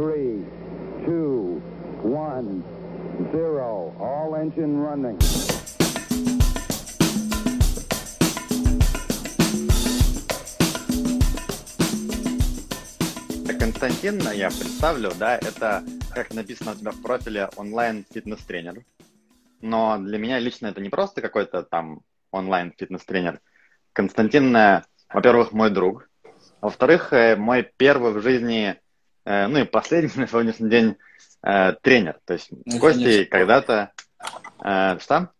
[0.00, 0.42] three,
[1.04, 1.60] two,
[2.02, 2.64] one,
[3.32, 3.92] zero.
[4.00, 5.18] All engine running.
[13.58, 18.82] Константин, я представлю, да, это, как написано у тебя в профиле, онлайн-фитнес-тренер.
[19.60, 23.40] Но для меня лично это не просто какой-то там онлайн-фитнес-тренер.
[23.92, 24.56] Константин,
[25.12, 26.08] во-первых, мой друг.
[26.62, 28.76] Во-вторых, э, мой первый в жизни,
[29.24, 30.96] ну и последний на сегодняшний день
[31.40, 32.18] тренер.
[32.24, 33.92] То есть ну, с Костей когда-то...
[34.58, 35.30] Что?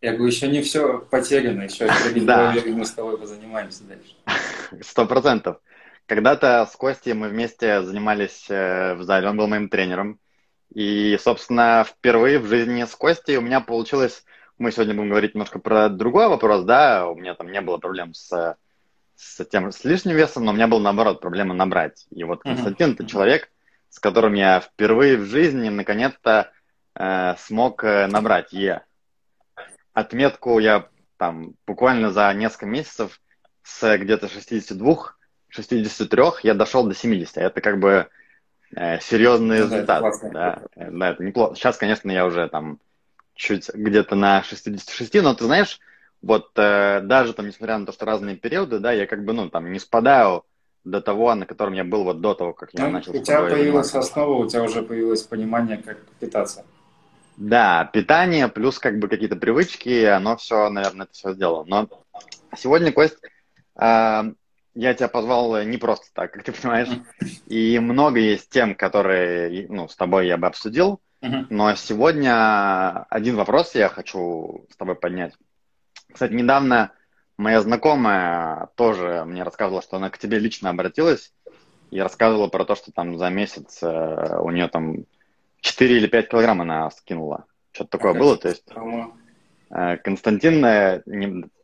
[0.00, 1.88] Я говорю, еще не все потеряно, еще
[2.24, 2.54] да.
[2.66, 4.14] мы с тобой позанимаемся дальше.
[4.82, 5.58] Сто процентов.
[6.06, 10.18] Когда-то с Костей мы вместе занимались в зале, он был моим тренером.
[10.74, 14.24] И, собственно, впервые в жизни с Костей у меня получилось...
[14.58, 18.14] Мы сегодня будем говорить немножко про другой вопрос, да, у меня там не было проблем
[18.14, 18.56] с,
[19.16, 22.06] с тем, с лишним весом, но у меня была, наоборот, проблема набрать.
[22.10, 22.94] И вот Константин mm-hmm.
[22.94, 23.50] это человек,
[23.88, 26.50] с которым я впервые в жизни наконец-то
[26.94, 28.84] э, смог э, набрать Е.
[29.92, 33.20] Отметку я там буквально за несколько месяцев
[33.62, 35.14] с где-то 62,
[35.48, 37.36] 63 я дошел до 70.
[37.36, 38.08] Это как бы
[38.74, 40.02] э, серьезный ну, результат.
[40.02, 41.54] Это да, э, да, это неплохо.
[41.54, 42.80] Сейчас, конечно, я уже там
[43.34, 45.78] чуть где-то на 66, но ты знаешь,
[46.22, 49.50] вот э, даже там, несмотря на то, что разные периоды, да, я как бы, ну,
[49.50, 50.44] там, не спадаю
[50.84, 53.12] до того, на котором я был вот до того, как я ну, начал.
[53.12, 53.98] У тебя появилась заниматься.
[53.98, 56.64] основа, у тебя уже появилось понимание, как питаться.
[57.36, 61.64] Да, питание плюс как бы какие-то привычки, оно все, наверное, это все сделало.
[61.64, 61.88] Но
[62.56, 63.18] сегодня, Кость,
[63.76, 64.22] э,
[64.74, 66.88] я тебя позвал не просто так, как ты понимаешь.
[67.46, 71.00] И много есть тем, которые ну, с тобой я бы обсудил.
[71.50, 75.34] Но сегодня один вопрос я хочу с тобой поднять.
[76.12, 76.92] Кстати, недавно
[77.36, 81.32] моя знакомая тоже мне рассказывала, что она к тебе лично обратилась
[81.90, 85.04] и рассказывала про то, что там за месяц э, у нее там
[85.60, 87.44] 4 или 5 килограмм она скинула.
[87.72, 88.64] Что-то такое было, то есть...
[89.70, 90.62] Э, Константин,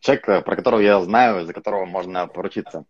[0.01, 2.85] человек, про которого я знаю, за которого можно поручиться.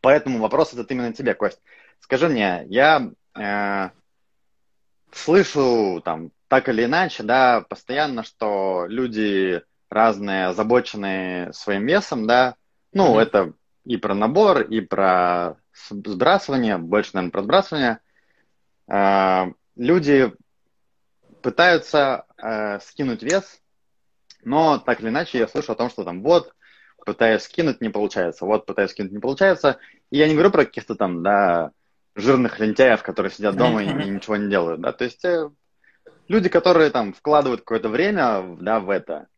[0.00, 1.60] Поэтому вопрос этот именно тебе, Кость.
[2.00, 3.90] Скажи мне, я э,
[5.12, 12.54] слышу там так или иначе, да, постоянно, что люди разные, озабоченные своим весом, да,
[12.92, 13.22] ну, mm-hmm.
[13.22, 13.52] это
[13.84, 15.56] и про набор, и про
[15.90, 17.98] сбрасывание, больше, наверное, про сбрасывание.
[18.88, 20.32] Э, люди
[21.42, 23.60] пытаются э, скинуть вес,
[24.42, 26.54] но так или иначе я слышу о том, что там вот,
[27.04, 28.44] пытаюсь скинуть, не получается.
[28.44, 29.78] Вот, пытаюсь скинуть, не получается.
[30.10, 31.70] И я не говорю про каких-то там, да,
[32.16, 34.92] жирных лентяев, которые сидят дома и, и ничего не делают, да.
[34.92, 35.50] То есть э,
[36.28, 39.28] люди, которые там вкладывают какое-то время, да, в это.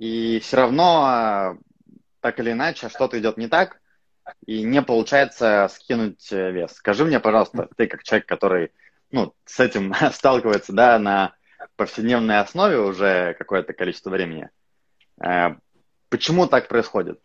[0.00, 1.58] И все равно, э,
[2.20, 3.80] так или иначе, что-то идет не так,
[4.46, 6.72] и не получается скинуть э, вес.
[6.72, 8.72] Скажи мне, пожалуйста, ты как человек, который,
[9.10, 11.34] ну, с этим сталкивается, да, на
[11.76, 14.48] повседневной основе уже какое-то количество времени,
[15.22, 15.56] э,
[16.10, 17.20] Почему так происходит?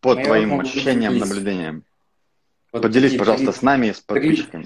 [0.00, 1.84] По ну, твоим ощущениям, наблюдениям.
[2.72, 4.64] Вот Поделись, пожалуйста, три, с нами и с подписчиками.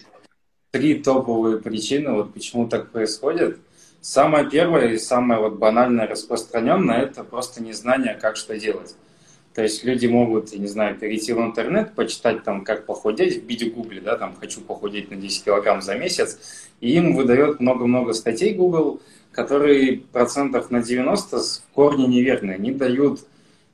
[0.70, 3.58] Три, три топовые причины, вот почему так происходит.
[4.00, 8.94] Самое первое и самое вот банальное, распространенное, это просто незнание, как что делать.
[9.54, 13.64] То есть люди могут, я не знаю, перейти в интернет, почитать там, как похудеть, вбить
[13.64, 16.38] в гугле, да, там, хочу похудеть на 10 килограмм за месяц,
[16.80, 19.00] и им выдает много-много статей Google,
[19.32, 22.54] которые процентов на 90 в корне неверные.
[22.54, 23.20] Они дают,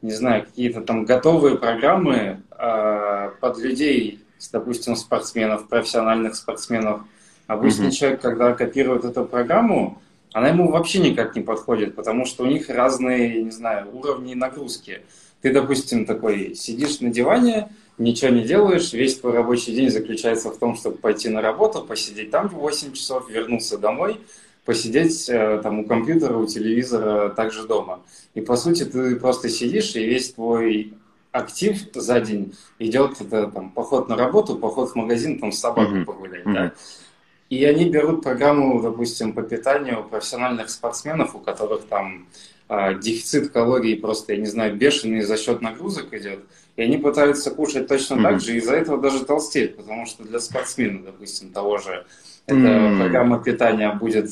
[0.00, 7.02] не знаю, какие-то там готовые программы э, под людей, допустим, спортсменов, профессиональных спортсменов.
[7.46, 7.90] Обычный mm-hmm.
[7.90, 10.00] человек, когда копирует эту программу,
[10.34, 15.00] она ему вообще никак не подходит, потому что у них разные, не знаю, уровни нагрузки.
[15.40, 20.58] Ты, допустим, такой сидишь на диване, ничего не делаешь, весь твой рабочий день заключается в
[20.58, 24.20] том, чтобы пойти на работу, посидеть там 8 часов, вернуться домой–
[24.64, 28.00] посидеть э, там у компьютера, у телевизора, также дома.
[28.34, 30.94] И по сути ты просто сидишь, и весь твой
[31.32, 36.00] актив за день идет это там поход на работу, поход в магазин, там с собакой
[36.00, 36.04] mm-hmm.
[36.04, 36.54] погулять, mm-hmm.
[36.54, 36.72] да.
[37.50, 42.26] И они берут программу, допустим, по питанию профессиональных спортсменов, у которых там
[42.68, 46.40] э, дефицит калорий просто, я не знаю, бешеный за счет нагрузок идет.
[46.76, 48.22] И они пытаются кушать точно mm-hmm.
[48.22, 52.04] так же, и из-за этого даже толстеют, потому что для спортсмена, допустим, того же,
[52.46, 52.98] эта mm-hmm.
[52.98, 54.30] программа питания будет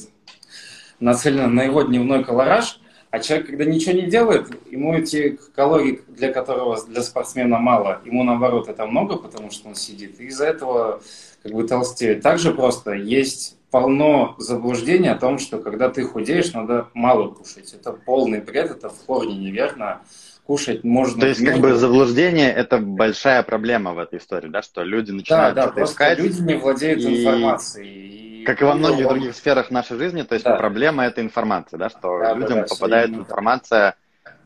[0.99, 2.81] нацелена на его дневной колораж,
[3.13, 8.25] а человек, когда ничего не делает, ему эти калорий, для которого для спортсмена мало, ему
[8.25, 11.03] наоборот это много, потому что он сидит, и из-за этого
[11.43, 12.23] как бы толстеет.
[12.23, 17.75] Также просто есть полно заблуждений о том, что когда ты худеешь, надо мало кушать.
[17.75, 20.01] Это полный бред, это в корне неверно.
[20.47, 21.21] кушать можно.
[21.21, 25.55] То есть, как бы заблуждение это большая проблема в этой истории, да, что люди начинают
[25.55, 26.19] да, да, просто искать.
[26.19, 27.21] Люди не владеют и...
[27.21, 28.23] информацией.
[28.43, 28.45] И...
[28.45, 30.57] Как и во многих других сферах нашей жизни, то есть да.
[30.57, 33.95] проблема это информация, да, что да, людям да, да, попадает информация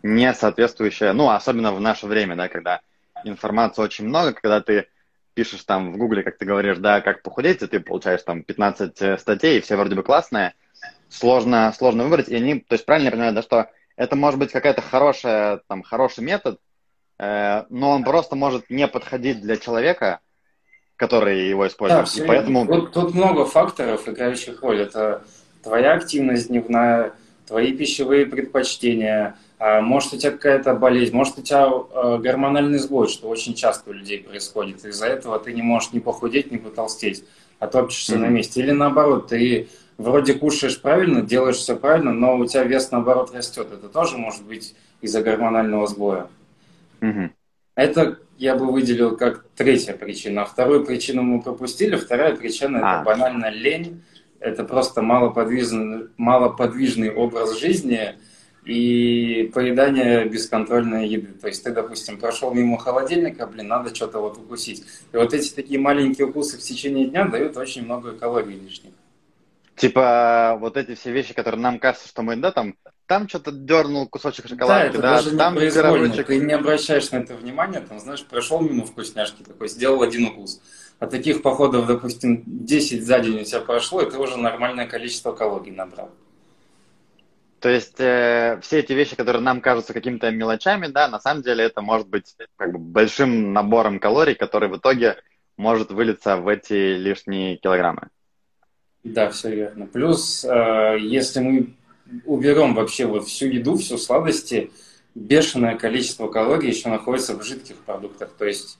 [0.03, 2.81] не соответствующая, ну, особенно в наше время, да, когда
[3.25, 4.89] информации очень много, когда ты
[5.35, 9.03] пишешь там в Гугле, как ты говоришь, да, как похудеть, и ты получаешь там 15
[9.03, 10.55] э, статей, и все вроде бы классные,
[11.09, 14.83] сложно, сложно выбрать, и они, то есть правильно понимаю, да, что это может быть какая-то
[14.83, 16.61] хорошая, там, хороший метод,
[17.19, 20.21] э, но он просто может не подходить для человека,
[20.97, 22.07] который его использует.
[22.17, 22.67] Да, и поэтому...
[22.67, 24.81] Тут, тут много факторов, играющих роль.
[24.81, 25.23] Это
[25.63, 27.13] твоя активность дневная,
[27.47, 33.09] твои пищевые предпочтения, а, может у тебя какая-то болезнь, может у тебя а, гормональный сбой,
[33.09, 34.85] что очень часто у людей происходит.
[34.85, 37.25] Из-за этого ты не можешь ни похудеть, ни потолстеть,
[37.59, 38.19] а топчешься mm-hmm.
[38.19, 38.61] на месте.
[38.61, 43.69] Или наоборот, ты вроде кушаешь правильно, делаешь все правильно, но у тебя вес наоборот растет.
[43.73, 46.29] Это тоже может быть из-за гормонального сбоя.
[47.01, 47.31] Угу.
[47.75, 50.43] Это я бы выделил как третья причина.
[50.43, 51.97] А вторую причину мы пропустили.
[51.97, 52.94] Вторая причина а.
[52.97, 54.03] это банально лень.
[54.41, 58.15] Это просто малоподвижный, малоподвижный образ жизни
[58.67, 61.33] и поедание бесконтрольной еды.
[61.41, 64.85] То есть ты, допустим, прошел мимо холодильника, блин, надо что-то вот укусить.
[65.12, 68.93] И вот эти такие маленькие укусы в течение дня дают очень много калорий лишних.
[69.77, 72.75] Типа вот эти все вещи, которые нам кажется, что мы, да, там,
[73.06, 76.26] там что-то дернул кусочек шоколадки, да, это да, там не пирожочек.
[76.26, 80.61] Ты не обращаешь на это внимания, там, знаешь, прошел мимо вкусняшки такой, сделал один укус.
[80.99, 85.32] А таких походов, допустим, 10 за день у тебя прошло, и ты уже нормальное количество
[85.32, 86.11] калорий набрал.
[87.61, 91.64] То есть э, все эти вещи, которые нам кажутся какими-то мелочами, да, на самом деле
[91.64, 95.17] это может быть как бы большим набором калорий, который в итоге
[95.56, 98.09] может вылиться в эти лишние килограммы.
[99.05, 99.87] Да, все верно.
[99.87, 101.75] Плюс, э, если мы
[102.25, 104.70] уберем вообще вот всю еду, всю сладости,
[105.14, 108.31] бешеное количество калорий еще находится в жидких продуктах.
[108.38, 108.79] То есть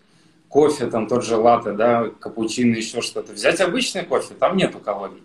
[0.49, 3.32] кофе, там тот же латте, да, капучино, еще что-то.
[3.32, 5.23] Взять обычный кофе, там нету калорий.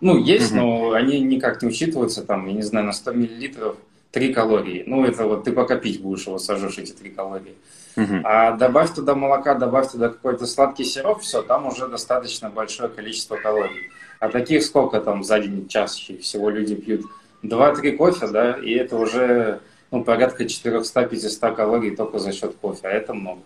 [0.00, 3.76] Ну, есть, но они никак не учитываются, там, я не знаю, на 100 миллилитров
[4.10, 4.82] 3 калории.
[4.86, 7.54] Ну, это вот ты пока пить будешь его, сожжешь эти 3 калории.
[7.94, 8.20] Uh-huh.
[8.24, 13.36] А добавь туда молока, добавь туда какой-то сладкий сироп, все, там уже достаточно большое количество
[13.36, 13.90] калорий.
[14.18, 17.02] А таких сколько там за день чаще всего люди пьют?
[17.42, 19.60] Два-три кофе, да, и это уже
[19.90, 23.42] ну, порядка 400-500 калорий только за счет кофе, а это много.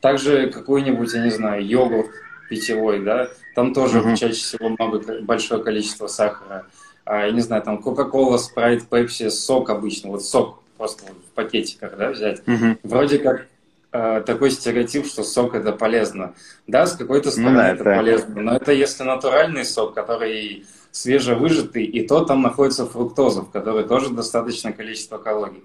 [0.00, 2.10] Также какой-нибудь, я не знаю, йогурт
[2.48, 4.16] питьевой, да, там тоже uh-huh.
[4.16, 6.66] чаще всего много, большое количество сахара.
[7.04, 11.96] А, я не знаю, там Кока-Кола, Спрайт, Пепси, сок обычно, вот сок просто в пакетиках,
[11.96, 12.40] да, взять.
[12.46, 12.78] Uh-huh.
[12.82, 13.46] Вроде как
[13.92, 16.34] э, такой стереотип, что сок это полезно.
[16.66, 20.64] Да, с какой-то стороны ну, да, это, это полезно, но это если натуральный сок, который
[20.90, 25.62] свежевыжатый, и то там находится фруктоза, в которой тоже достаточное количество калорий.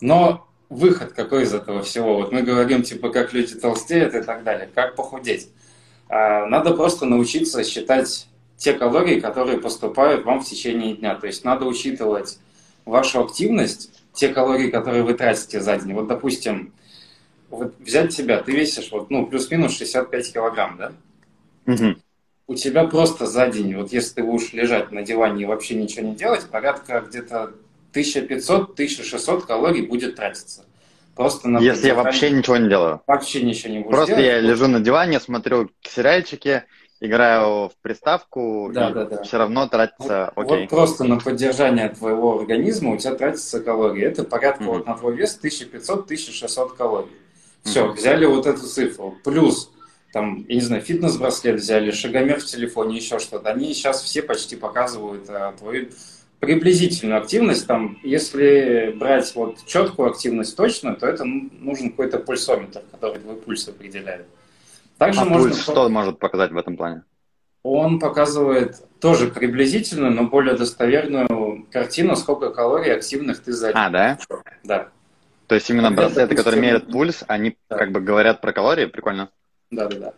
[0.00, 2.16] Но выход какой из этого всего?
[2.16, 5.48] Вот мы говорим, типа, как люди толстеют и так далее, как похудеть.
[6.08, 11.14] А, надо просто научиться считать те калории, которые поступают вам в течение дня.
[11.16, 12.38] То есть надо учитывать
[12.84, 15.92] вашу активность, те калории, которые вы тратите за день.
[15.92, 16.72] Вот, допустим,
[17.50, 20.92] вот взять себя, ты весишь вот, ну, плюс-минус 65 килограмм, да?
[21.66, 21.96] Угу.
[22.46, 26.06] У тебя просто за день, вот если ты будешь лежать на диване и вообще ничего
[26.06, 27.52] не делать, порядка где-то
[27.94, 30.64] 1500-1600 калорий будет тратиться.
[31.14, 33.00] Просто на Если я вообще ничего не делаю.
[33.06, 34.24] Вообще ничего не буду Просто делать.
[34.24, 36.64] я лежу на диване, смотрю сериальчики,
[37.00, 39.22] играю в приставку, да, да, да.
[39.22, 40.62] все равно тратится вот, окей.
[40.62, 44.02] Вот просто на поддержание твоего организма у тебя тратится калории.
[44.02, 44.66] Это порядка mm-hmm.
[44.66, 47.12] вот на твой вес 1500-1600 калорий.
[47.62, 47.92] Все, mm-hmm.
[47.92, 49.16] взяли вот эту цифру.
[49.22, 49.70] Плюс,
[50.14, 53.50] там, я не знаю, фитнес-браслет взяли, шагомер в телефоне, еще что-то.
[53.50, 55.88] Они сейчас все почти показывают а, твою
[56.38, 57.66] приблизительную активность.
[57.66, 63.66] Там, если брать вот четкую активность точно, то это нужен какой-то пульсометр, который твой пульс
[63.66, 64.26] определяет.
[64.98, 65.48] Также а можно...
[65.48, 67.02] пульс что может показать в этом плане?
[67.64, 74.18] Он показывает тоже приблизительную, но более достоверную картину, сколько калорий активных ты за А, да?
[74.62, 74.90] Да.
[75.48, 77.78] То есть именно браслеты, которые меряют пульс, они да.
[77.78, 78.86] как бы говорят про калории?
[78.86, 79.30] Прикольно.
[79.74, 80.12] Да, да, да.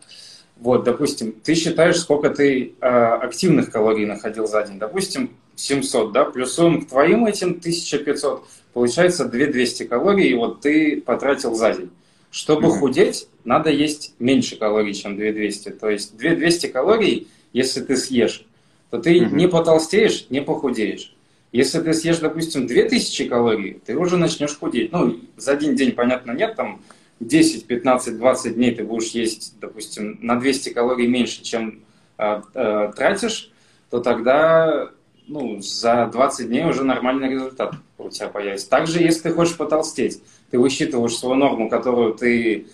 [0.57, 4.79] Вот, допустим, ты считаешь, сколько ты э, активных калорий находил за день.
[4.79, 11.55] Допустим, 700, да, плюсуем к твоим этим 1500, получается 2200 калорий, и вот ты потратил
[11.55, 11.91] за день.
[12.31, 12.79] Чтобы mm-hmm.
[12.79, 15.71] худеть, надо есть меньше калорий, чем 2200.
[15.71, 18.47] То есть 2200 калорий, если ты съешь,
[18.91, 19.35] то ты mm-hmm.
[19.35, 21.15] не потолстеешь, не похудеешь.
[21.53, 24.93] Если ты съешь, допустим, 2000 калорий, ты уже начнешь худеть.
[24.93, 26.83] Ну, за один день, понятно, нет, там
[27.21, 31.83] 10, 15, 20 дней ты будешь есть, допустим, на 200 калорий меньше, чем
[32.19, 33.51] э, э, тратишь,
[33.91, 34.91] то тогда
[35.27, 38.69] ну, за 20 дней уже нормальный результат у тебя появится.
[38.69, 42.67] Также, если ты хочешь потолстеть, ты высчитываешь свою норму, которую ты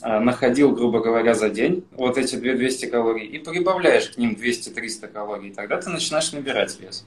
[0.00, 5.08] а, находил, грубо говоря, за день, вот эти 200 калорий, и прибавляешь к ним 200-300
[5.08, 7.06] калорий, тогда ты начинаешь набирать вес.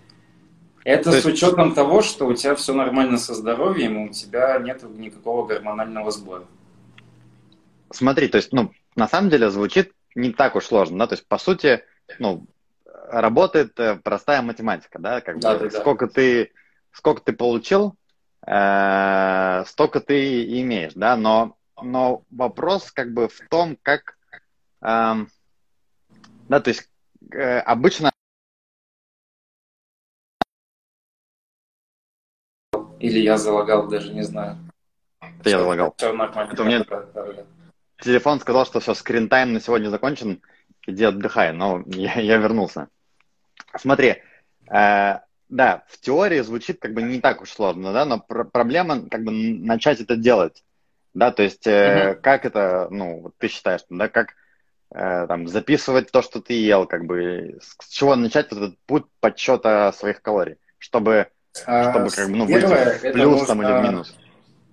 [0.84, 4.60] Это То с учетом того, что у тебя все нормально со здоровьем, и у тебя
[4.60, 6.44] нет никакого гормонального сбора.
[7.92, 11.28] Смотри, то есть, ну, на самом деле звучит не так уж сложно, да, то есть,
[11.28, 11.84] по сути,
[12.20, 12.48] ну,
[12.86, 16.14] работает э, простая математика, да, как да, бы, да, сколько да.
[16.14, 16.52] ты,
[16.92, 17.96] сколько ты получил,
[18.46, 24.18] э, столько ты имеешь, да, но, но вопрос как бы в том, как,
[24.82, 25.26] э,
[26.50, 26.90] да, то есть
[27.32, 28.12] э, обычно
[33.00, 34.58] Или я залагал, даже не знаю.
[35.40, 35.96] Это я залагал.
[35.98, 36.52] Все нормально.
[36.54, 36.86] Это мне
[38.02, 40.42] телефон сказал, что все, скринтайм на сегодня закончен,
[40.88, 42.90] иди отдыхай, но я, я вернулся.
[43.78, 44.22] Смотри,
[44.70, 49.08] э, да, в теории звучит как бы не так уж сложно, да, но пр- проблема
[49.10, 50.64] как бы начать это делать,
[51.14, 54.34] да, то есть э, mm как это, ну, ты считаешь, да, как
[54.94, 59.92] э, там записывать то, что ты ел, как бы, с чего начать этот путь подсчета
[59.94, 61.28] своих калорий, чтобы
[61.66, 64.16] а, чтобы как бы, ну, выйти в плюс нужно, там или в минус?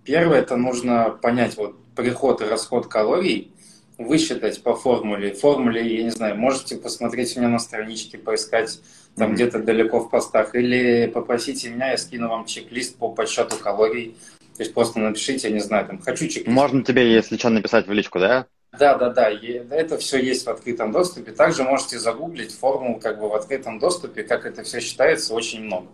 [0.05, 3.51] Первое, это нужно понять вот приход и расход калорий,
[3.99, 5.35] высчитать по формуле.
[5.35, 8.81] Формуле, я не знаю, можете посмотреть у меня на страничке, поискать
[9.17, 9.35] там mm-hmm.
[9.35, 14.17] где-то далеко в постах, или попросите меня, я скину вам чек-лист по подсчету калорий.
[14.57, 16.49] То есть просто напишите, я не знаю, там, хочу чек-лист.
[16.49, 18.47] Можно тебе, если что, написать в личку, да?
[18.79, 21.33] Да, да, да, это все есть в открытом доступе.
[21.33, 25.89] Также можете загуглить формулу как бы в открытом доступе, как это все считается, очень много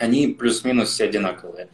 [0.00, 1.68] они плюс-минус все одинаковые.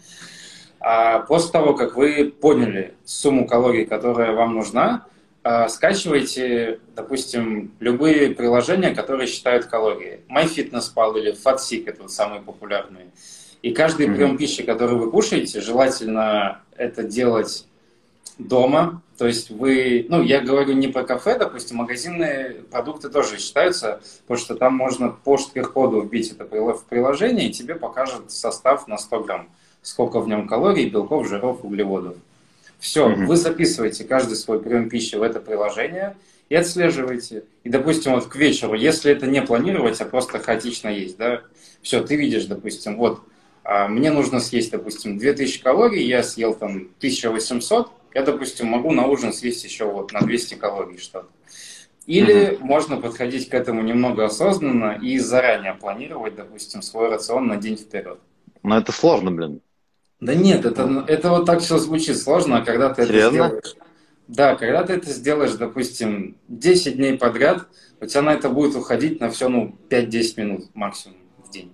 [0.80, 5.06] А после того, как вы поняли сумму калорий, которая вам нужна,
[5.42, 10.20] а, скачивайте, допустим, любые приложения, которые считают калории.
[10.28, 13.06] MyFitnessPal или FatSick– это вот самые популярные.
[13.62, 17.66] И каждый прием пищи, который вы кушаете, желательно это делать
[18.38, 19.02] дома.
[19.18, 24.38] То есть вы, ну, я говорю не про кафе, допустим, магазинные продукты тоже считаются, потому
[24.38, 29.20] что там можно по штрих-коду вбить это в приложение, и тебе покажет состав на 100
[29.20, 29.48] грамм,
[29.86, 32.16] сколько в нем калорий, белков, жиров, углеводов.
[32.80, 33.26] Все, mm-hmm.
[33.26, 36.16] вы записываете каждый свой прием пищи в это приложение
[36.48, 37.44] и отслеживаете.
[37.62, 41.42] И, допустим, вот к вечеру, если это не планировать, а просто хаотично есть, да,
[41.82, 43.20] все, ты видишь, допустим, вот,
[43.62, 49.06] а, мне нужно съесть, допустим, 2000 калорий, я съел там 1800, я, допустим, могу на
[49.06, 51.28] ужин съесть еще вот на 200 калорий что-то.
[52.06, 52.66] Или угу.
[52.66, 58.18] можно подходить к этому немного осознанно и заранее планировать, допустим, свой рацион на день вперед.
[58.64, 59.60] Но это сложно, блин.
[60.20, 63.26] Да нет, это, это вот так все звучит сложно, а когда ты Серьезно?
[63.26, 63.76] это сделаешь...
[64.28, 67.68] Да, когда ты это сделаешь, допустим, 10 дней подряд,
[68.00, 71.72] у тебя на это будет уходить на все, ну, 5-10 минут максимум в день.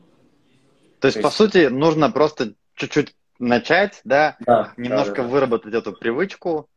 [1.01, 5.29] То есть, То есть, по сути, нужно просто чуть-чуть начать, да, да немножко да, да.
[5.29, 6.69] выработать эту привычку,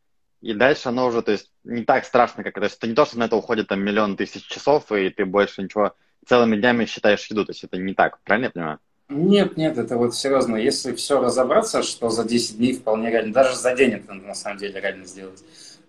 [0.41, 2.61] и дальше оно уже, то есть, не так страшно, как это.
[2.61, 5.25] То есть, это не то, что на это уходит там миллион тысяч часов, и ты
[5.25, 5.93] больше ничего
[6.25, 7.45] целыми днями считаешь еду.
[7.45, 8.79] То есть, это не так, правильно я понимаю?
[9.07, 10.55] Нет, нет, это вот серьезно.
[10.55, 14.57] Если все разобраться, что за 10 дней вполне реально, даже за день это на самом
[14.57, 15.43] деле реально сделать,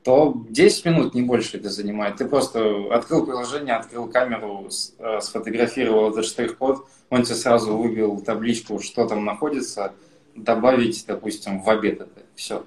[0.05, 2.17] то 10 минут, не больше это занимает.
[2.17, 4.69] Ты просто открыл приложение, открыл камеру,
[4.99, 9.93] э, сфотографировал этот штрих-код, он тебе сразу выбил табличку, что там находится–
[10.37, 12.23] добавить, допустим, в обед это.
[12.35, 12.65] Все.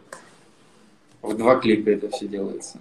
[1.21, 2.79] В два клика это все делается.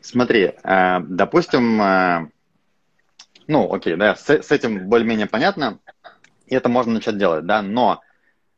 [0.00, 2.28] Смотри, э, допустим, э,
[3.46, 5.78] ну, окей, да, с этим более-менее понятно,
[6.50, 8.02] и это можно начать делать, да, но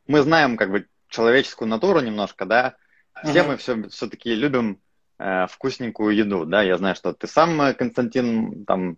[0.08, 2.74] мы знаем как бы человеческую натуру немножко, да,
[3.22, 3.46] все uh-huh.
[3.46, 4.80] мы все, все-таки любим
[5.18, 8.96] э, вкусненькую еду, да, я знаю, что ты сам, Константин, там,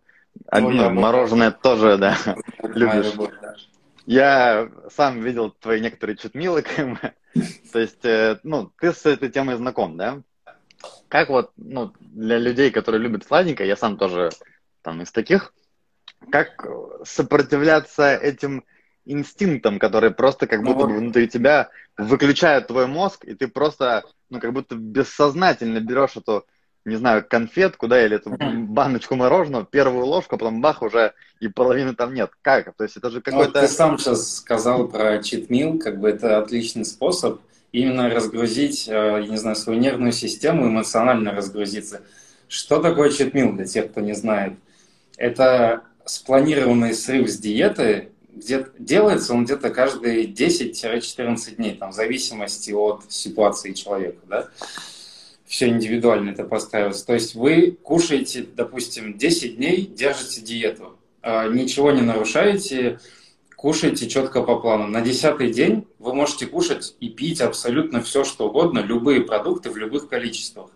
[0.51, 2.17] ну, мороженое тоже, да,
[2.63, 3.13] любишь.
[3.13, 3.55] Любовь, да.
[4.07, 6.63] Я сам видел твои некоторые чутмилы,
[7.73, 10.23] то есть, э, ну, ты с этой темой знаком, да?
[11.09, 14.31] Как вот, ну, для людей, которые любят сладенькое, я сам тоже
[14.83, 15.53] там из таких,
[16.31, 16.67] как
[17.05, 18.65] сопротивляться этим
[19.05, 24.41] инстинктам, которые просто как будто бы внутри тебя выключают твой мозг, и ты просто, ну,
[24.41, 26.45] как будто бессознательно берешь эту
[26.85, 28.37] не знаю, конфетку, да, или эту
[28.69, 32.31] баночку мороженого, первую ложку, а потом бах, уже и половины там нет.
[32.43, 32.75] Как?
[32.77, 33.61] То есть это же ну, какой-то...
[33.61, 37.41] Ну, ты сам сейчас сказал про читмил, как бы это отличный способ
[37.73, 42.03] именно разгрузить, э, я не знаю, свою нервную систему, эмоционально разгрузиться.
[42.49, 44.53] Что такое читмил для тех, кто не знает?
[45.17, 52.73] Это спланированный срыв с диеты, где делается он где-то каждые 10-14 дней, там, в зависимости
[52.73, 54.49] от ситуации человека, да
[55.47, 57.03] все индивидуально это поставилось.
[57.03, 62.99] То есть вы кушаете, допустим, 10 дней, держите диету, а, ничего не нарушаете,
[63.57, 64.89] кушайте четко по плану.
[64.89, 69.77] На десятый день вы можете кушать и пить абсолютно все, что угодно, любые продукты в
[69.77, 70.71] любых количествах.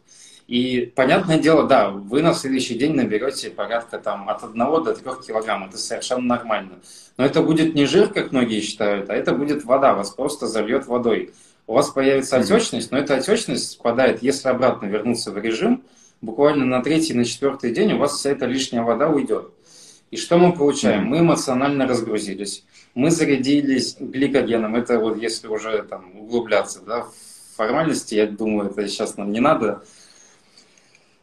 [0.48, 5.04] И, понятное дело, да, вы на следующий день наберете порядка там, от 1 до 3
[5.26, 5.68] килограмм.
[5.68, 6.80] Это совершенно нормально.
[7.18, 9.92] Но это будет не жир, как многие считают, а это будет вода.
[9.92, 11.32] Вас просто зальет водой.
[11.66, 15.84] У вас появится отечность, но эта отечность спадает, если обратно вернуться в режим,
[16.22, 19.50] буквально на третий, на четвертый день у вас вся эта лишняя вода уйдет.
[20.10, 21.04] И что мы получаем?
[21.04, 22.64] Мы эмоционально разгрузились.
[22.94, 24.76] Мы зарядились гликогеном.
[24.76, 27.12] Это вот если уже там углубляться да, в
[27.54, 29.82] формальности, я думаю, это сейчас нам не надо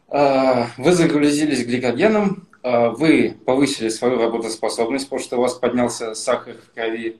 [0.08, 6.74] вы загрузились гликогеном, а, вы повысили свою работоспособность, потому что у вас поднялся сахар в
[6.74, 7.18] крови,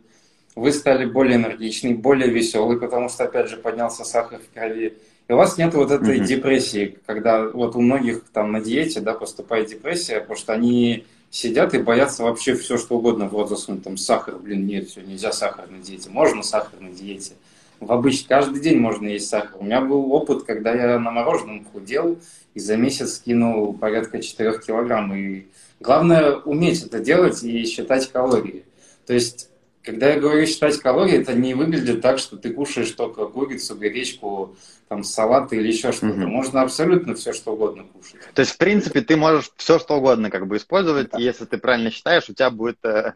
[0.56, 4.98] вы стали более энергичны, более веселый, потому что, опять же, поднялся сахар в крови.
[5.28, 6.24] И у вас нет вот этой mm-hmm.
[6.24, 11.74] депрессии, когда вот у многих там на диете, да, поступает депрессия, потому что они сидят
[11.74, 13.84] и боятся вообще все, что угодно в рот засунуть.
[13.84, 16.10] Там сахар, блин, нет, все, нельзя сахар на диете.
[16.10, 17.34] Можно сахар на диете.
[17.80, 19.56] В обычно каждый день можно есть сахар.
[19.60, 22.18] У меня был опыт, когда я на мороженом худел,
[22.54, 25.14] и за месяц скинул порядка 4 килограмм.
[25.14, 25.46] И
[25.80, 28.64] главное уметь это делать и считать калории.
[29.06, 29.50] То есть,
[29.82, 34.56] когда я говорю считать калории, это не выглядит так, что ты кушаешь только курицу, гречку,
[34.88, 36.14] там, салаты или еще что-то.
[36.14, 36.28] Угу.
[36.28, 38.20] Можно абсолютно все, что угодно кушать.
[38.34, 41.18] То есть, в принципе, ты можешь все, что угодно как бы использовать, да.
[41.18, 43.14] и если ты правильно считаешь, у тебя будет э,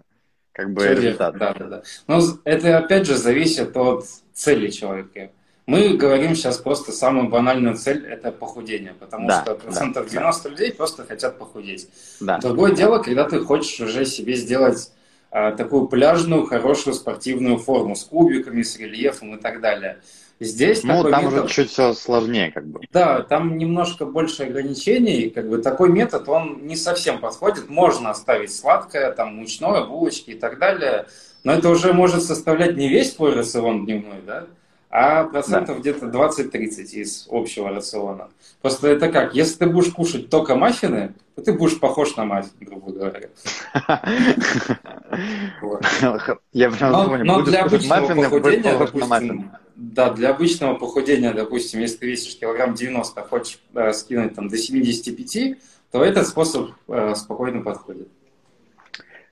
[0.52, 1.38] как бы все результат.
[1.38, 1.82] Да, да, да.
[2.06, 5.30] Но это, опять же, зависит от цели человека.
[5.66, 10.42] Мы говорим сейчас просто самую банальную цель– это похудение, потому да, что процентов да, 90
[10.42, 10.48] да.
[10.50, 11.88] людей просто хотят похудеть.
[12.18, 12.38] Да.
[12.38, 14.90] Другое дело, когда ты хочешь уже себе сделать
[15.30, 20.00] а, такую пляжную, хорошую спортивную форму с кубиками, с рельефом и так далее.
[20.40, 21.44] Здесь ну, там метод...
[21.44, 22.80] уже чуть все сложнее, как бы.
[22.90, 25.28] Да, там немножко больше ограничений.
[25.28, 27.68] Как бы такой метод, он не совсем подходит.
[27.68, 31.06] Можно оставить сладкое, там, мучное, булочки и так далее.
[31.44, 34.46] Но это уже может составлять не весь твой рацион дневной, да?
[34.90, 35.80] а процентов да.
[35.80, 38.28] где-то 20-30 из общего рациона.
[38.60, 42.48] Просто это как, если ты будешь кушать только маффины, то ты будешь похож на мать,
[42.60, 43.28] грубо говоря.
[46.52, 52.06] Я прям помню, но для обычного похудения, допустим, да, для обычного похудения, допустим, если ты
[52.06, 55.58] весишь килограмм 90, а хочешь э, скинуть там до 75,
[55.90, 58.08] то этот способ э, спокойно подходит.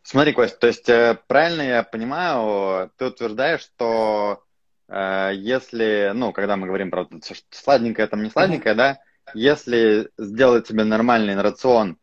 [0.03, 4.43] Смотри, Кость, то есть э, правильно я понимаю, ты утверждаешь, что
[4.89, 7.07] Э, если, ну, когда мы говорим про
[7.51, 8.99] сладенькое, там не сладенькое, да,
[9.35, 11.99] если сделать себе нормальный рацион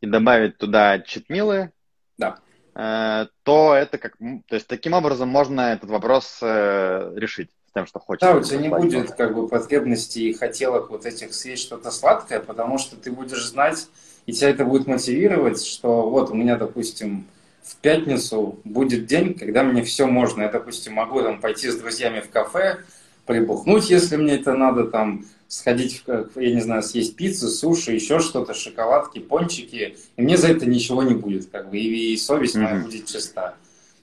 [0.00, 1.72] и добавить туда читмилы,
[2.16, 2.38] да.
[2.74, 7.86] э, то это как, то есть таким образом можно этот вопрос э, решить с тем,
[7.86, 8.32] что хочется.
[8.32, 12.40] Да, у тебя не будет как бы потребности и хотелок вот этих съесть что-то сладкое,
[12.40, 13.88] потому что ты будешь знать,
[14.26, 17.26] и тебя это будет мотивировать, что вот у меня, допустим,
[17.62, 20.42] в пятницу будет день, когда мне все можно.
[20.42, 22.78] Я, допустим, могу там пойти с друзьями в кафе,
[23.26, 28.18] прибухнуть, если мне это надо, там сходить, в, я не знаю, съесть пиццу, суши, еще
[28.18, 32.56] что-то, шоколадки, пончики, и мне за это ничего не будет, как бы, и, и совесть
[32.56, 32.60] mm-hmm.
[32.60, 33.54] моя будет чиста.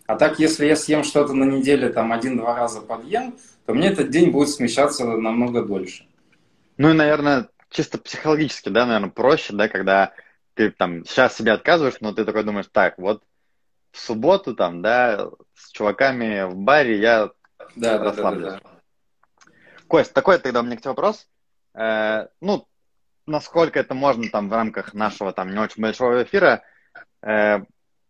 [0.07, 4.09] А так, если я съем что-то на неделе, там, один-два раза подъем, то мне этот
[4.09, 6.07] день будет смещаться намного дольше.
[6.77, 10.13] Ну и, наверное, чисто психологически, да, наверное, проще, да, когда
[10.53, 13.21] ты там сейчас себе отказываешь, но ты такой думаешь, так, вот
[13.91, 17.31] в субботу там, да, с чуваками в баре я
[17.75, 18.45] да, расслаблюсь.
[18.45, 19.51] Да, да, да.
[19.87, 21.27] Кость, такой тогда у меня к тебе вопрос.
[21.73, 22.67] Э, ну,
[23.25, 26.63] насколько это можно там в рамках нашего там не очень большого эфира,
[27.21, 27.59] э,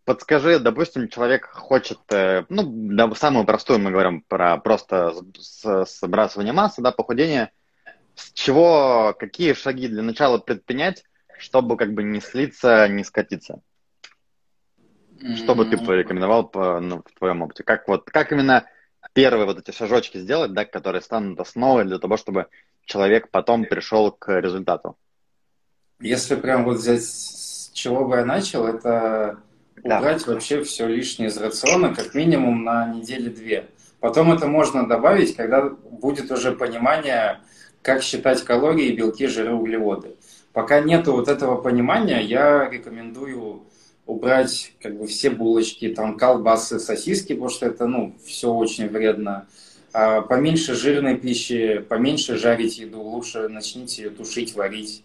[0.07, 6.93] подскажи, допустим, человек хочет, э, ну, самую простую мы говорим про просто сбрасывание массы, да,
[6.93, 7.51] похудение.
[8.15, 11.03] С чего, какие шаги для начала предпринять,
[11.37, 13.59] чтобы как бы не слиться, не скатиться?
[15.35, 17.63] Что бы ты порекомендовал по, ну, в твоем опыте?
[17.63, 18.65] Как, вот, как именно
[19.11, 22.47] первые вот эти шажочки сделать, да, которые станут основой для того, чтобы
[22.85, 24.95] человек потом пришел к результату?
[25.99, 29.41] Если прям вот взять с чего бы я начал, это
[29.83, 29.99] да.
[29.99, 33.67] убрать вообще все лишнее из рациона как минимум на недели две.
[33.99, 37.39] Потом это можно добавить, когда будет уже понимание,
[37.81, 40.15] как считать калории, белки, жиры, углеводы.
[40.53, 43.63] Пока нету вот этого понимания, я рекомендую
[44.05, 49.47] убрать как бы все булочки, там колбасы, сосиски, потому что это, ну, все очень вредно.
[49.93, 55.03] А поменьше жирной пищи, поменьше жарить еду, лучше начните ее тушить, варить.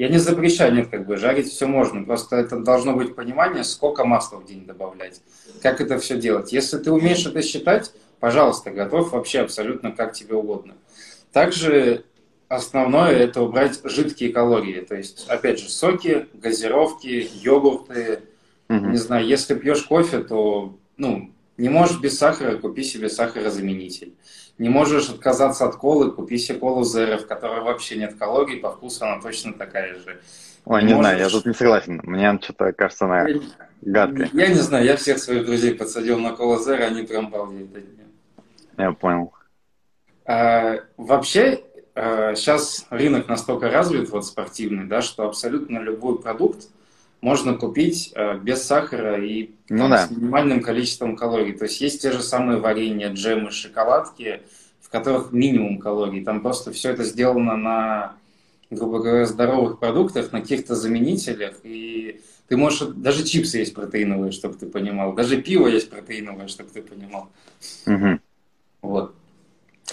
[0.00, 4.06] Я не запрещаю, нет, как бы жарить все можно, просто это должно быть понимание, сколько
[4.06, 5.20] масла в день добавлять,
[5.60, 6.54] как это все делать.
[6.54, 10.72] Если ты умеешь это считать, пожалуйста, готов вообще абсолютно как тебе угодно.
[11.32, 12.06] Также
[12.48, 18.20] основное это убрать жидкие калории, то есть, опять же, соки, газировки, йогурты,
[18.70, 18.86] Угу.
[18.86, 24.14] Не знаю, если пьешь кофе, то ну, Не можешь без сахара, купи себе сахарозаменитель.
[24.56, 28.70] Не можешь отказаться от колы, купи себе колу Zero, в которой вообще нет калорий, по
[28.70, 30.20] вкусу она точно такая же.
[30.64, 31.10] Ой, не, не можешь...
[31.10, 32.00] знаю, я тут не согласен.
[32.02, 33.26] Мне что-то кажется, она
[33.82, 34.30] гадкая.
[34.32, 37.84] Я не знаю, я всех своих друзей подсадил на колу Zero, они прям балдеют от
[37.84, 38.06] нее.
[38.78, 39.34] Я понял.
[40.24, 41.62] А, вообще,
[41.94, 46.68] а, сейчас рынок настолько развит, вот спортивный, да, что абсолютно любой продукт
[47.20, 50.06] можно купить а, без сахара и ну, там, да.
[50.06, 51.52] с минимальным количеством калорий.
[51.52, 54.42] То есть есть те же самые варенья, джемы, шоколадки,
[54.80, 56.24] в которых минимум калорий.
[56.24, 58.16] Там просто все это сделано на,
[58.70, 61.56] грубо говоря, здоровых продуктах, на каких-то заменителях.
[61.62, 62.88] И ты можешь...
[62.94, 65.12] Даже чипсы есть протеиновые, чтобы ты понимал.
[65.12, 67.28] Даже пиво есть протеиновое, чтобы ты понимал.
[67.86, 68.18] Угу.
[68.82, 69.14] Вот.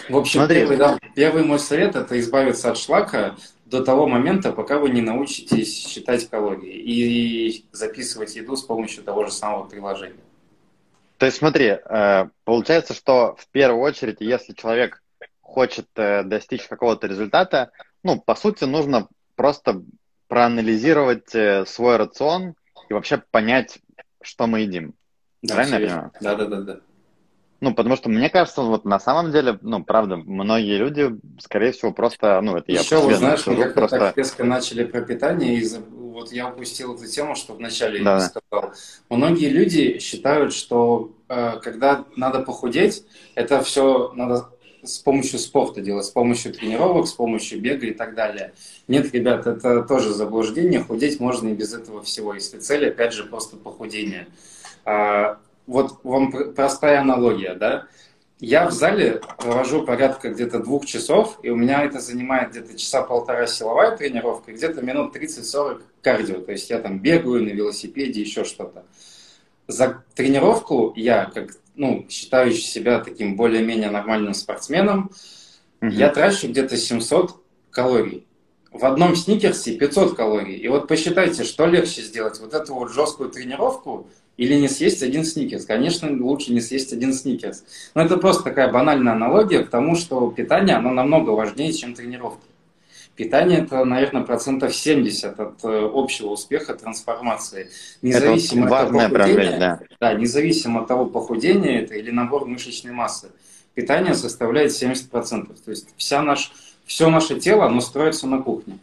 [0.09, 0.59] В общем, Смотри.
[0.59, 3.35] Первый, да, первый мой совет– это избавиться от шлака
[3.69, 9.25] до того момента, пока вы не научитесь считать калории и записывать еду с помощью того
[9.25, 10.23] же самого приложения.
[11.17, 15.01] То есть смотри, э, получается, что в первую очередь, если человек
[15.41, 17.71] хочет э, достичь какого-то результата,
[18.03, 19.81] ну, по сути, нужно просто
[20.27, 22.53] проанализировать э, свой рацион
[22.89, 23.79] и вообще понять,
[24.21, 24.93] что мы едим.
[25.41, 26.11] Да, Правильно я понимаю?
[26.21, 26.79] Да, да, да, да.
[27.59, 31.91] Ну, потому что мне кажется, вот на самом деле, ну, правда, многие люди, скорее всего,
[31.91, 33.99] просто, ну, это я Еще, вот, знаешь, мы как-то просто...
[33.99, 38.15] так резко начали про питание, и вот я упустил эту тему, что вначале да.
[38.15, 38.73] я сказал.
[39.09, 44.49] Многие люди считают, что э, когда надо похудеть, это все надо
[44.83, 48.53] с помощью спорта делать, с помощью тренировок, с помощью бега и так далее.
[48.87, 50.81] Нет, ребят, это тоже заблуждение.
[50.81, 54.27] Худеть можно и без этого всего, если цель, опять же, просто похудение.
[55.67, 57.87] Вот вам простая аналогия, да?
[58.39, 63.01] Я в зале провожу порядка где-то двух часов, и у меня это занимает где-то часа
[63.01, 66.41] полтора силовая тренировка, где-то минут 30-40 кардио.
[66.41, 68.85] То есть я там бегаю на велосипеде, еще что-то.
[69.67, 75.11] За тренировку я, как ну, считающий себя таким более-менее нормальным спортсменом,
[75.81, 75.89] угу.
[75.91, 78.26] я трачу где-то 700 калорий.
[78.71, 80.55] В одном сникерсе 500 калорий.
[80.55, 85.25] И вот посчитайте, что легче сделать, вот эту вот жесткую тренировку или не съесть один
[85.25, 85.65] сникерс.
[85.65, 87.63] Конечно, лучше не съесть один сникерс.
[87.95, 92.45] Но это просто такая банальная аналогия к тому, что питание, оно намного важнее, чем тренировки.
[93.17, 97.71] Питание это, наверное, процентов 70 от э, общего успеха трансформации.
[98.03, 99.79] Независимо это от того, похудения, да.
[99.99, 103.29] да, независимо от того, похудения это или набор мышечной массы.
[103.73, 105.11] Питание составляет 70%.
[105.65, 106.51] То есть вся наш,
[106.87, 108.79] все наше тело, оно строится на кухне.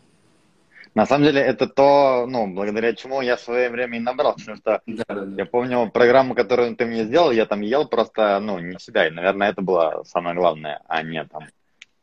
[0.94, 4.56] На самом деле, это то, ну, благодаря чему я в свое время и набрал, потому
[4.56, 5.36] что да, да, да.
[5.36, 9.10] я помню программу, которую ты мне сделал, я там ел просто, ну, не себя, и,
[9.10, 11.48] наверное, это было самое главное, а не там.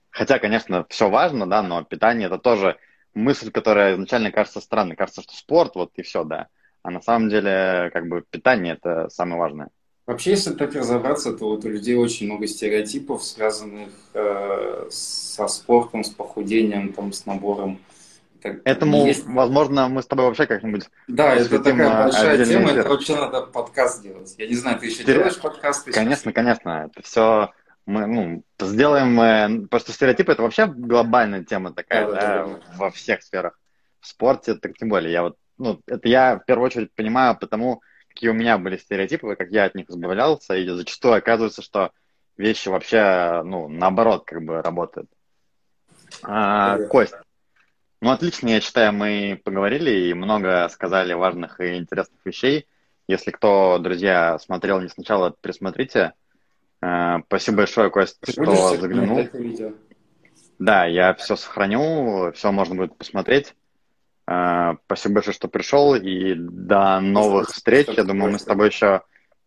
[0.09, 2.77] Хотя, конечно, все важно, да, но питание это тоже
[3.13, 4.97] мысль, которая изначально кажется странной.
[4.97, 6.47] Кажется, что спорт, вот и все, да.
[6.83, 9.69] А на самом деле, как бы, питание это самое важное.
[10.11, 16.03] Вообще, если так разобраться, то вот у людей очень много стереотипов, связанных э, со спортом,
[16.03, 17.79] с похудением, там, с набором
[18.41, 19.25] как, Этому, есть...
[19.25, 24.03] возможно, мы с тобой вообще как-нибудь Да, это такая большая тема, это вообще надо подкаст
[24.03, 24.35] делать.
[24.37, 25.15] Я не знаю, ты еще Стер...
[25.15, 25.93] делаешь подкасты?
[25.93, 26.33] Конечно, сейчас?
[26.33, 26.89] конечно.
[26.91, 27.53] Это все
[27.85, 29.17] мы ну, сделаем...
[29.21, 33.57] Э, просто стереотипы— это вообще глобальная тема такая, да, да, да, во всех сферах.
[34.01, 35.13] В спорте так тем более.
[35.13, 37.81] Я вот, ну, это я в первую очередь понимаю потому,
[38.13, 41.91] какие у меня были стереотипы, как я от них избавлялся, и зачастую оказывается, что
[42.37, 45.09] вещи вообще, ну, наоборот, как бы работают.
[46.23, 47.15] А, Кость,
[48.01, 52.67] ну, отлично, я считаю, мы поговорили и много сказали важных и интересных вещей.
[53.07, 56.13] Если кто, друзья, смотрел не сначала, пересмотрите.
[56.81, 59.27] Э, спасибо большое, Кость, Ты что заглянул.
[60.59, 63.55] Да, я все сохраню, все можно будет посмотреть.
[64.27, 67.87] Э, спасибо большое, что пришел, и до новых встреч.
[67.89, 69.01] Я думаю, мы с тобой еще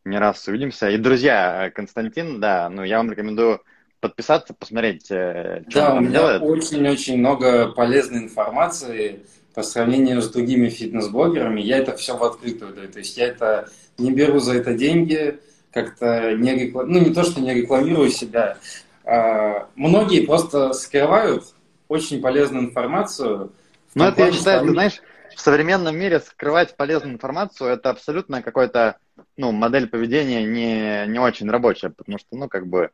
[0.05, 0.91] не раз увидимся.
[0.91, 3.61] И, друзья, Константин, да, ну, я вам рекомендую
[4.01, 6.43] подписаться, посмотреть, э, что да, он там делает.
[6.43, 11.61] очень-очень много полезной информации по сравнению с другими фитнес-блогерами.
[11.61, 12.89] Я это все в открытую даю.
[12.91, 15.39] То есть я это не беру за это деньги,
[15.73, 18.59] как-то не рекламирую, ну не то, что не рекламирую себя.
[19.05, 21.45] А, многие просто скрывают
[21.89, 23.53] очень полезную информацию.
[23.95, 25.01] Ну это я считаю, ты знаешь,
[25.35, 28.97] в современном мире скрывать полезную информацию это абсолютно какой-то,
[29.37, 32.91] ну, модель поведения не, не очень рабочая, потому что, ну, как бы,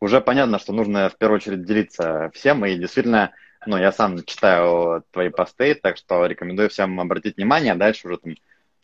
[0.00, 3.32] уже понятно, что нужно в первую очередь делиться всем, и действительно,
[3.66, 8.18] ну, я сам читаю твои посты, так что рекомендую всем обратить внимание, а дальше уже
[8.18, 8.34] там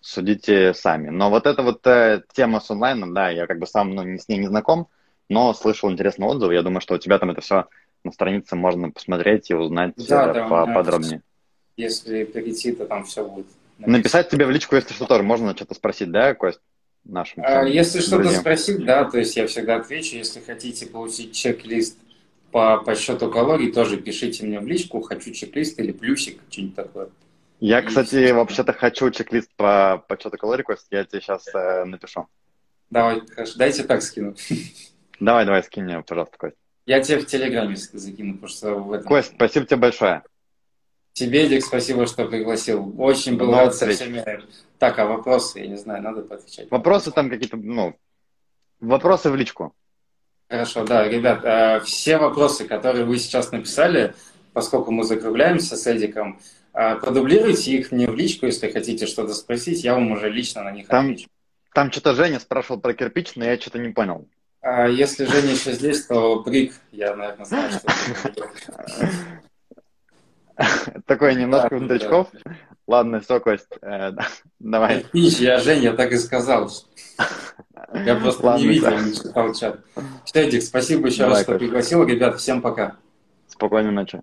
[0.01, 1.09] судите сами.
[1.09, 4.19] Но вот эта вот э, тема с онлайном, да, я как бы сам ну, не,
[4.19, 4.89] с ней не знаком,
[5.29, 6.53] но слышал интересный отзыв.
[6.53, 7.67] Я думаю, что у тебя там это все
[8.05, 11.23] на странице можно посмотреть и узнать да, э, да, подробнее.
[11.77, 13.47] Если перейти, то там все будет.
[13.79, 16.61] Написать тебе в личку, если что, тоже можно что-то спросить, да, Кость?
[17.05, 20.17] нашим А, Если что-то спросить, да, то есть я всегда отвечу.
[20.17, 21.99] Если хотите получить чек-лист
[22.51, 27.09] по подсчету калорий, тоже пишите мне в личку, хочу чек-лист или плюсик, что-нибудь такое.
[27.61, 28.35] Я, И кстати, всё.
[28.35, 31.47] вообще-то хочу чек-лист по подсчету калорий, Кость, я тебе сейчас
[31.87, 32.27] напишу.
[32.91, 34.35] Давай, хорошо, дайте так скину.
[35.21, 36.57] Давай, давай, скинь мне, пожалуйста, Кость.
[36.87, 39.07] Я тебе в Телеграме закину, потому что в этом...
[39.07, 40.23] Кость, спасибо тебе большое.
[41.17, 42.95] Тебе, Дик, спасибо, что пригласил.
[42.99, 44.23] Очень был До рад со всеми...
[44.79, 46.71] Так, а вопросы, я не знаю, надо поотвечать.
[46.71, 47.97] Вопросы там какие-то, ну,
[48.81, 49.73] вопросы в личку.
[50.51, 54.15] Хорошо, да, ребят, э, все вопросы, которые вы сейчас написали,
[54.53, 56.39] поскольку мы закругляемся с Эдиком,
[56.75, 60.71] э, продублируйте их мне в личку, если хотите что-то спросить, я вам уже лично на
[60.71, 61.31] них Там- отвечу.
[61.73, 64.29] Там что-то Женя спрашивал про кирпич, но я что-то не понял.
[64.61, 67.89] А если Женя еще здесь, то Брик, я, наверное, знаю, что
[70.87, 71.03] это.
[71.07, 72.29] Такое немножко Да, внутричков.
[72.87, 74.13] Ладно, все, Кость, э,
[74.59, 75.03] давай.
[75.03, 76.71] Кирпич, я Женя так и сказал.
[77.93, 79.01] Я просто Ладно, не видел, да.
[79.01, 79.81] не читал чат.
[80.25, 81.65] Все, спасибо еще Давай, раз, что Кость.
[81.65, 82.05] пригласил.
[82.05, 82.97] Ребят, всем пока.
[83.49, 84.23] Спокойной ночи.